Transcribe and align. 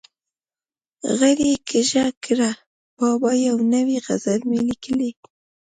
غړۍ 1.17 1.47
یې 1.51 1.57
کږه 1.69 2.05
کړه: 2.23 2.51
بابا 2.97 3.31
یو 3.47 3.57
نوی 3.73 3.97
غزل 4.05 4.39
مې 4.49 4.59
لیکلی. 4.67 5.11